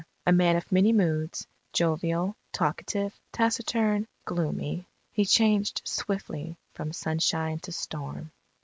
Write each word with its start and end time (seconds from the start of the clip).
A 0.25 0.31
man 0.31 0.55
of 0.55 0.71
many 0.71 0.91
moods, 0.93 1.45
jovial, 1.73 2.35
talkative, 2.51 3.13
taciturn, 3.31 4.07
gloomy, 4.25 4.87
he 5.11 5.25
changed 5.25 5.83
swiftly 5.85 6.57
from 6.73 6.91
sunshine 6.91 7.59
to 7.59 7.71
storm. 7.71 8.31